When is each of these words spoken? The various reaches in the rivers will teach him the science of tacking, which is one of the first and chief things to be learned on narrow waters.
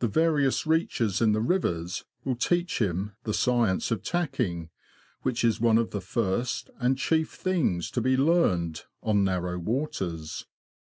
The 0.00 0.08
various 0.08 0.66
reaches 0.66 1.22
in 1.22 1.32
the 1.32 1.40
rivers 1.40 2.04
will 2.22 2.36
teach 2.36 2.82
him 2.82 3.16
the 3.22 3.32
science 3.32 3.90
of 3.90 4.02
tacking, 4.02 4.68
which 5.22 5.42
is 5.42 5.58
one 5.58 5.78
of 5.78 5.90
the 5.90 6.02
first 6.02 6.68
and 6.78 6.98
chief 6.98 7.30
things 7.32 7.90
to 7.92 8.02
be 8.02 8.14
learned 8.14 8.82
on 9.02 9.24
narrow 9.24 9.58
waters. 9.58 10.44